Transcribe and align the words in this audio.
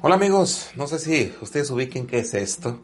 Hola 0.00 0.14
amigos, 0.14 0.70
no 0.76 0.86
sé 0.86 1.00
si 1.00 1.34
ustedes 1.40 1.72
ubiquen 1.72 2.06
qué 2.06 2.20
es 2.20 2.32
esto, 2.32 2.78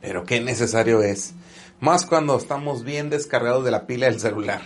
pero 0.00 0.22
qué 0.22 0.40
necesario 0.40 1.02
es. 1.02 1.32
Más 1.80 2.06
cuando 2.06 2.36
estamos 2.36 2.84
bien 2.84 3.10
descargados 3.10 3.64
de 3.64 3.72
la 3.72 3.88
pila 3.88 4.06
del 4.06 4.20
celular. 4.20 4.62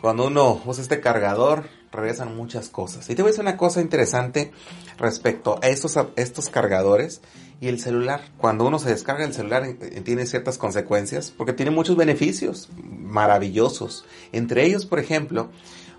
Cuando 0.00 0.28
uno 0.28 0.62
usa 0.64 0.82
este 0.82 1.00
cargador, 1.00 1.68
regresan 1.92 2.34
muchas 2.34 2.70
cosas. 2.70 3.10
Y 3.10 3.14
te 3.14 3.20
voy 3.20 3.28
a 3.28 3.32
decir 3.32 3.42
una 3.42 3.58
cosa 3.58 3.82
interesante 3.82 4.52
respecto 4.96 5.60
a 5.62 5.68
estos, 5.68 5.98
a 5.98 6.08
estos 6.16 6.48
cargadores 6.48 7.20
y 7.60 7.68
el 7.68 7.78
celular. 7.78 8.22
Cuando 8.38 8.66
uno 8.66 8.78
se 8.78 8.88
descarga 8.88 9.26
el 9.26 9.34
celular 9.34 9.70
tiene 10.02 10.24
ciertas 10.24 10.56
consecuencias 10.56 11.30
porque 11.30 11.52
tiene 11.52 11.70
muchos 11.70 11.98
beneficios 11.98 12.70
maravillosos. 12.82 14.06
Entre 14.32 14.64
ellos, 14.64 14.86
por 14.86 14.98
ejemplo, 14.98 15.50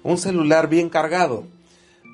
un 0.02 0.18
celular 0.18 0.70
bien 0.70 0.90
cargado. 0.90 1.46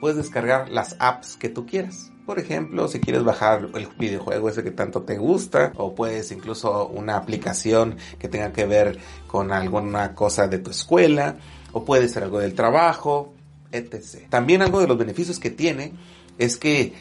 Puedes 0.02 0.18
descargar 0.18 0.70
las 0.70 0.98
apps 1.00 1.38
que 1.38 1.48
tú 1.48 1.66
quieras. 1.66 2.12
Por 2.26 2.40
ejemplo, 2.40 2.88
si 2.88 3.00
quieres 3.00 3.24
bajar 3.24 3.70
el 3.76 3.88
videojuego 4.00 4.50
ese 4.50 4.64
que 4.64 4.72
tanto 4.72 5.04
te 5.04 5.18
gusta, 5.18 5.74
o 5.76 5.96
puedes 5.96 6.32
incluso 6.32 6.88
una 6.88 7.18
aplicación 7.18 7.98
que 8.18 8.28
tenga 8.28 8.52
que 8.52 8.66
ver 8.66 8.98
con 9.28 9.52
alguna 9.54 10.16
cosa 10.16 10.48
de 10.48 10.58
tu 10.58 10.72
escuela, 10.72 11.38
o 11.72 11.86
puede 11.86 12.10
ser 12.10 12.24
algo 12.24 12.40
del 12.40 12.56
trabajo, 12.56 13.34
etc. 13.72 14.28
También 14.30 14.64
algo 14.64 14.82
de 14.82 14.88
los 14.88 14.98
beneficios 14.98 15.40
que 15.40 15.52
tiene 15.52 15.94
es 16.40 16.58
que 16.58 16.94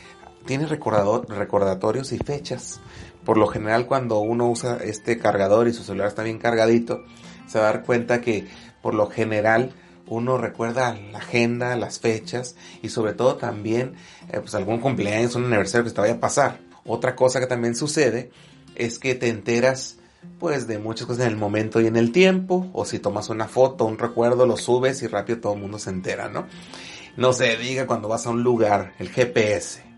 tiene 0.44 0.66
recordatorios 0.66 2.12
y 2.12 2.19
fechas. 2.19 2.80
Por 3.24 3.38
lo 3.38 3.46
general 3.46 3.86
cuando 3.86 4.19
uno 4.20 4.48
usa 4.48 4.78
este 4.84 5.19
cargador 5.19 5.69
y 5.69 5.72
su 5.72 5.84
celular 5.84 6.08
está 6.08 6.22
bien 6.22 6.38
cargadito, 6.38 7.02
se 7.46 7.58
va 7.58 7.69
a 7.69 7.72
dar 7.72 7.84
cuenta 7.84 8.20
que 8.20 8.46
por 8.82 8.94
lo 8.94 9.06
general 9.08 9.72
uno 10.10 10.37
recuerda 10.37 10.95
la 11.12 11.19
agenda, 11.19 11.74
las 11.77 12.00
fechas 12.00 12.56
y 12.83 12.91
sobre 12.91 13.14
todo 13.14 13.36
también 13.36 13.94
eh, 14.28 14.41
pues 14.41 14.55
algún 14.55 14.80
cumpleaños, 14.80 15.36
un 15.36 15.47
aniversario 15.47 15.86
que 15.86 15.92
te 15.92 16.00
vaya 16.00 16.14
a 16.14 16.20
pasar. 16.20 16.61
Otra 16.84 17.16
cosa 17.16 17.41
que 17.41 17.47
también 17.47 17.75
sucede 17.75 18.31
es 18.75 18.98
que 18.98 19.14
te 19.14 19.28
enteras 19.28 19.97
pues 20.38 20.66
de 20.66 20.78
muchas 20.78 21.06
cosas 21.06 21.25
en 21.27 21.33
el 21.33 21.38
momento 21.38 21.81
y 21.81 21.86
en 21.86 21.97
el 21.97 22.12
tiempo, 22.12 22.69
o 22.72 22.84
si 22.84 22.98
tomas 22.98 23.31
una 23.31 23.48
foto, 23.48 23.86
un 23.86 23.98
recuerdo, 23.98 24.47
lo 24.47 24.56
subes 24.56 25.03
y 25.03 25.06
rápido 25.06 25.41
todo 25.41 25.55
el 25.55 25.61
mundo 25.61 25.78
se 25.78 25.91
entera, 25.91 26.28
¿no? 26.28 26.47
No 27.16 27.33
se 27.33 27.56
diga 27.56 27.86
cuando 27.86 28.08
vas 28.08 28.27
a 28.27 28.31
un 28.31 28.42
lugar, 28.42 28.92
el 28.98 29.08
GPS. 29.08 29.89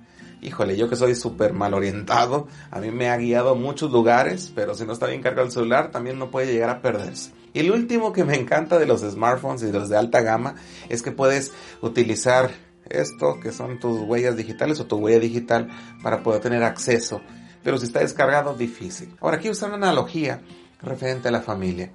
Híjole, 0.43 0.77
yo 0.77 0.89
que 0.89 0.97
soy 0.97 1.15
súper 1.15 1.53
mal 1.53 1.73
orientado, 1.73 2.49
a 2.73 2.81
mí 2.81 2.91
me 2.91 3.09
ha 3.09 3.17
guiado 3.17 3.51
a 3.51 3.55
muchos 3.55 3.93
lugares, 3.93 4.51
pero 4.53 4.75
si 4.75 4.85
no 4.85 4.93
está 4.93 5.07
bien 5.07 5.23
cargado 5.23 5.47
el 5.47 5.53
celular, 5.53 5.93
también 5.93 6.19
no 6.19 6.33
puede 6.33 6.53
llegar 6.53 6.69
a 6.69 6.83
perderse. 6.83 7.31
Y 7.55 7.61
el 7.61 7.71
último 7.71 8.13
que 8.13 8.25
me 8.25 8.35
encanta 8.35 8.81
de 8.81 8.87
los 8.87 9.03
smartphones 9.03 9.63
y 9.63 9.67
de 9.67 9.73
los 9.73 9.89
de 9.89 9.97
alta 9.97 10.21
gama 10.21 10.57
es 10.89 11.01
que 11.01 11.13
puedes 11.13 11.53
utilizar 11.81 12.51
esto, 12.91 13.39
que 13.41 13.53
son 13.53 13.79
tus 13.79 14.01
huellas 14.01 14.37
digitales 14.37 14.81
o 14.81 14.87
tu 14.87 14.97
huella 14.97 15.21
digital, 15.21 15.69
para 16.03 16.25
poder 16.25 16.41
tener 16.41 16.65
acceso. 16.65 17.21
Pero 17.63 17.79
si 17.79 17.87
está 17.87 18.01
descargado, 18.01 18.55
difícil. 18.55 19.15
Ahora, 19.21 19.37
aquí 19.37 19.49
usar 19.49 19.69
una 19.69 19.77
analogía 19.77 20.41
referente 20.83 21.29
a 21.29 21.33
la 21.33 21.43
familia. 21.43 21.93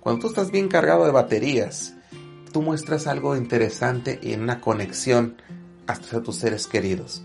Cuando 0.00 0.22
tú 0.22 0.28
estás 0.28 0.50
bien 0.50 0.68
cargado 0.68 1.04
de 1.04 1.12
baterías, 1.12 1.94
tú 2.54 2.62
muestras 2.62 3.06
algo 3.06 3.36
interesante 3.36 4.18
en 4.22 4.40
una 4.40 4.62
conexión 4.62 5.36
hasta 5.86 6.22
tus 6.22 6.36
seres 6.36 6.66
queridos. 6.66 7.22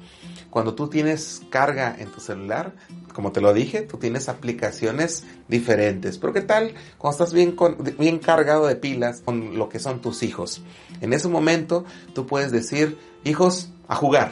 Cuando 0.58 0.74
tú 0.74 0.88
tienes 0.88 1.44
carga 1.52 1.96
en 2.00 2.10
tu 2.10 2.20
celular, 2.20 2.74
como 3.14 3.32
te 3.32 3.42
lo 3.42 3.54
dije, 3.54 3.82
tú 3.82 3.98
tienes 3.98 4.28
aplicaciones 4.28 5.24
diferentes. 5.48 6.18
Pero 6.18 6.34
¿qué 6.34 6.42
tal 6.42 6.74
cuando 6.98 7.12
estás 7.24 7.32
bien, 7.32 7.56
bien 8.00 8.18
cargado 8.18 8.66
de 8.66 8.76
pilas 8.76 9.22
con 9.24 9.60
lo 9.60 9.70
que 9.70 9.78
son 9.78 10.02
tus 10.02 10.24
hijos? 10.24 10.64
En 11.00 11.14
ese 11.14 11.28
momento 11.28 11.86
tú 12.16 12.26
puedes 12.26 12.52
decir, 12.52 12.98
hijos, 13.24 13.70
a 13.88 13.94
jugar. 13.94 14.32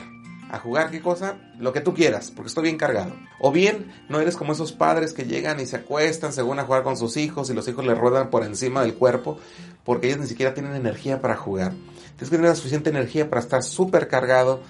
¿A 0.49 0.57
jugar 0.57 0.89
qué 0.89 0.99
cosa? 0.99 1.37
Lo 1.59 1.73
que 1.73 1.81
tú 1.81 1.93
quieras, 1.93 2.31
porque 2.31 2.47
estoy 2.47 2.63
bien 2.63 2.77
cargado. 2.77 3.13
O 3.39 3.51
bien, 3.51 3.93
no 4.09 4.19
eres 4.19 4.35
como 4.35 4.53
esos 4.53 4.71
padres 4.71 5.13
que 5.13 5.25
llegan 5.25 5.59
y 5.59 5.67
se 5.67 5.75
acuestan 5.75 6.33
según 6.33 6.57
a 6.57 6.63
jugar 6.63 6.81
con 6.81 6.97
sus 6.97 7.17
hijos 7.17 7.51
y 7.51 7.53
los 7.53 7.67
hijos 7.67 7.85
le 7.85 7.93
ruedan 7.93 8.31
por 8.31 8.43
encima 8.43 8.81
del 8.81 8.95
cuerpo 8.95 9.37
porque 9.83 10.07
ellos 10.07 10.21
ni 10.21 10.25
siquiera 10.25 10.55
tienen 10.55 10.73
energía 10.73 11.21
para 11.21 11.35
jugar. 11.35 11.73
Tienes 12.17 12.31
que 12.31 12.37
tener 12.37 12.49
la 12.49 12.55
suficiente 12.55 12.89
energía 12.89 13.29
para 13.29 13.41
estar 13.41 13.61
súper 13.61 14.07
cargado 14.07 14.61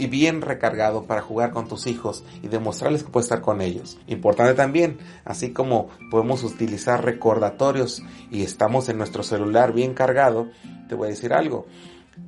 y 0.00 0.06
bien 0.06 0.40
recargado 0.40 1.04
para 1.04 1.20
jugar 1.20 1.50
con 1.50 1.68
tus 1.68 1.86
hijos 1.86 2.24
y 2.42 2.48
demostrarles 2.48 3.04
que 3.04 3.10
puedes 3.10 3.26
estar 3.26 3.42
con 3.42 3.60
ellos. 3.60 3.98
Importante 4.06 4.54
también, 4.54 4.98
así 5.24 5.52
como 5.52 5.88
podemos 6.10 6.42
utilizar 6.42 7.04
recordatorios 7.04 8.02
y 8.30 8.42
estamos 8.42 8.88
en 8.88 8.96
nuestro 8.96 9.22
celular 9.22 9.74
bien 9.74 9.92
cargado, 9.92 10.48
te 10.88 10.94
voy 10.94 11.08
a 11.08 11.10
decir 11.10 11.34
algo. 11.34 11.66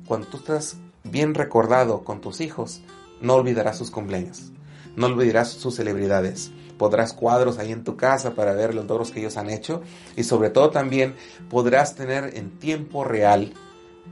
Cuando 0.07 0.27
tú 0.27 0.37
estás 0.37 0.77
bien 1.03 1.33
recordado 1.33 2.03
con 2.03 2.21
tus 2.21 2.41
hijos, 2.41 2.81
no 3.21 3.33
olvidarás 3.33 3.77
sus 3.77 3.89
cumpleaños, 3.89 4.51
no 4.95 5.07
olvidarás 5.07 5.49
sus 5.49 5.75
celebridades. 5.75 6.51
Podrás 6.77 7.13
cuadros 7.13 7.59
ahí 7.59 7.71
en 7.71 7.83
tu 7.83 7.95
casa 7.95 8.35
para 8.35 8.53
ver 8.53 8.75
los 8.75 8.85
logros 8.85 9.11
que 9.11 9.19
ellos 9.19 9.37
han 9.37 9.49
hecho 9.49 9.81
y 10.15 10.23
sobre 10.23 10.49
todo 10.49 10.69
también 10.69 11.15
podrás 11.49 11.95
tener 11.95 12.35
en 12.35 12.59
tiempo 12.59 13.03
real 13.03 13.53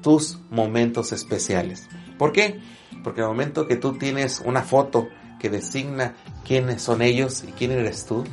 tus 0.02 0.40
momentos 0.50 1.12
especiales. 1.12 1.88
¿Por 2.18 2.32
qué? 2.32 2.60
Porque 3.04 3.22
el 3.22 3.28
momento 3.28 3.68
que 3.68 3.76
tú 3.76 3.98
tienes 3.98 4.42
una 4.46 4.62
foto 4.62 5.08
que 5.40 5.50
designa 5.50 6.16
quiénes 6.46 6.82
son 6.82 7.02
ellos 7.02 7.44
y 7.48 7.52
quién 7.52 7.72
eres 7.72 8.06
tú, 8.06 8.24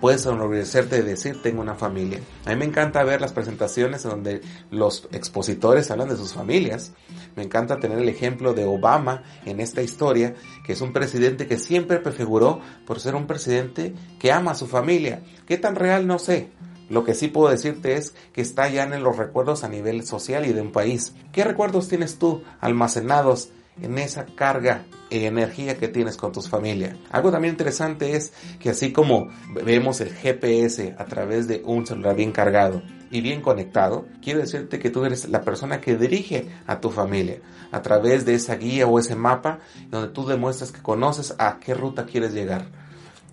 puedes 0.00 0.26
enorgullecerte 0.26 0.96
de 0.96 1.02
decir 1.02 1.40
tengo 1.42 1.62
una 1.62 1.74
familia. 1.74 2.20
A 2.44 2.50
mí 2.50 2.56
me 2.56 2.64
encanta 2.64 3.02
ver 3.04 3.20
las 3.20 3.32
presentaciones 3.32 4.02
donde 4.02 4.42
los 4.70 5.08
expositores 5.12 5.90
hablan 5.90 6.08
de 6.08 6.16
sus 6.16 6.34
familias. 6.34 6.92
Me 7.36 7.42
encanta 7.42 7.80
tener 7.80 7.98
el 7.98 8.08
ejemplo 8.08 8.54
de 8.54 8.64
Obama 8.64 9.22
en 9.46 9.60
esta 9.60 9.82
historia, 9.82 10.34
que 10.66 10.74
es 10.74 10.80
un 10.80 10.92
presidente 10.92 11.46
que 11.46 11.58
siempre 11.58 11.98
prefiguró 11.98 12.60
por 12.86 13.00
ser 13.00 13.14
un 13.14 13.26
presidente 13.26 13.94
que 14.18 14.32
ama 14.32 14.50
a 14.50 14.56
su 14.56 14.66
familia. 14.66 15.22
¿Qué 15.46 15.56
tan 15.56 15.74
real? 15.74 16.06
No 16.06 16.18
sé. 16.18 16.50
Lo 16.88 17.04
que 17.04 17.14
sí 17.14 17.28
puedo 17.28 17.50
decirte 17.50 17.96
es 17.96 18.14
que 18.32 18.40
está 18.40 18.68
ya 18.68 18.84
en 18.84 19.02
los 19.02 19.16
recuerdos 19.16 19.64
a 19.64 19.68
nivel 19.68 20.04
social 20.06 20.46
y 20.46 20.52
de 20.52 20.60
un 20.60 20.72
país. 20.72 21.14
¿Qué 21.32 21.44
recuerdos 21.44 21.88
tienes 21.88 22.18
tú 22.18 22.42
almacenados 22.60 23.50
en 23.80 23.98
esa 23.98 24.26
carga 24.26 24.84
e 25.10 25.26
energía 25.26 25.76
que 25.76 25.88
tienes 25.88 26.16
con 26.16 26.32
tus 26.32 26.48
familia. 26.48 26.96
Algo 27.10 27.30
también 27.30 27.54
interesante 27.54 28.16
es 28.16 28.32
que 28.58 28.70
así 28.70 28.92
como 28.92 29.28
vemos 29.64 30.00
el 30.00 30.12
GPS 30.12 30.94
a 30.98 31.04
través 31.06 31.48
de 31.48 31.62
un 31.64 31.86
celular 31.86 32.16
bien 32.16 32.32
cargado 32.32 32.82
y 33.10 33.20
bien 33.20 33.40
conectado, 33.40 34.06
quiero 34.22 34.40
decirte 34.40 34.78
que 34.78 34.90
tú 34.90 35.04
eres 35.04 35.28
la 35.28 35.42
persona 35.42 35.80
que 35.80 35.96
dirige 35.96 36.48
a 36.66 36.80
tu 36.80 36.90
familia 36.90 37.40
a 37.70 37.82
través 37.82 38.24
de 38.24 38.34
esa 38.34 38.56
guía 38.56 38.86
o 38.86 38.98
ese 38.98 39.16
mapa 39.16 39.60
donde 39.90 40.08
tú 40.08 40.26
demuestras 40.26 40.72
que 40.72 40.82
conoces 40.82 41.34
a 41.38 41.58
qué 41.58 41.74
ruta 41.74 42.06
quieres 42.06 42.32
llegar. 42.32 42.83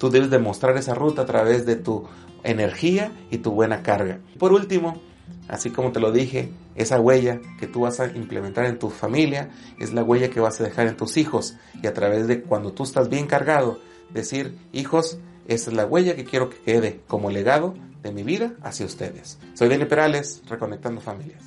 Tú 0.01 0.09
debes 0.09 0.31
demostrar 0.31 0.75
esa 0.77 0.95
ruta 0.95 1.21
a 1.21 1.25
través 1.27 1.63
de 1.67 1.75
tu 1.75 2.05
energía 2.43 3.11
y 3.29 3.37
tu 3.37 3.51
buena 3.51 3.83
carga. 3.83 4.17
Por 4.39 4.51
último, 4.51 4.99
Así 5.47 5.69
como 5.69 5.91
te 5.91 5.99
lo 5.99 6.11
dije, 6.11 6.49
esa 6.75 6.99
huella 6.99 7.39
que 7.59 7.67
tú 7.67 7.81
vas 7.81 7.99
a 7.99 8.07
implementar 8.07 8.65
en 8.65 8.79
tu 8.79 8.89
familia 8.89 9.49
es 9.79 9.93
la 9.93 10.03
huella 10.03 10.29
que 10.29 10.39
vas 10.39 10.59
a 10.59 10.63
dejar 10.63 10.87
en 10.87 10.97
tus 10.97 11.17
hijos. 11.17 11.55
Y 11.81 11.87
a 11.87 11.93
través 11.93 12.27
de 12.27 12.41
cuando 12.41 12.71
tú 12.71 12.83
estás 12.83 13.09
bien 13.09 13.27
cargado, 13.27 13.79
decir, 14.13 14.57
hijos, 14.71 15.19
esa 15.47 15.69
es 15.69 15.75
la 15.75 15.85
huella 15.85 16.15
que 16.15 16.25
quiero 16.25 16.49
que 16.49 16.57
quede 16.57 17.01
como 17.07 17.29
legado 17.29 17.75
de 18.01 18.11
mi 18.11 18.23
vida 18.23 18.53
hacia 18.63 18.85
ustedes. 18.85 19.39
Soy 19.53 19.69
Dani 19.69 19.85
Perales, 19.85 20.41
Reconectando 20.47 21.01
Familias. 21.01 21.43